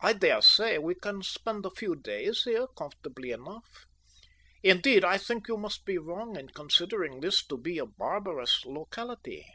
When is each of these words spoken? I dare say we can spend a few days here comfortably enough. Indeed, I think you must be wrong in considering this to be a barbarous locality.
I 0.00 0.14
dare 0.14 0.42
say 0.42 0.78
we 0.78 0.96
can 0.96 1.22
spend 1.22 1.64
a 1.64 1.70
few 1.70 1.94
days 1.94 2.42
here 2.42 2.66
comfortably 2.76 3.30
enough. 3.30 3.86
Indeed, 4.64 5.04
I 5.04 5.16
think 5.16 5.46
you 5.46 5.56
must 5.56 5.84
be 5.84 5.96
wrong 5.96 6.34
in 6.36 6.48
considering 6.48 7.20
this 7.20 7.46
to 7.46 7.56
be 7.56 7.78
a 7.78 7.86
barbarous 7.86 8.64
locality. 8.66 9.46